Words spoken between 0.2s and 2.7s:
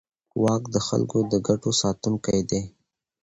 واک د خلکو د ګټو ساتونکی دی.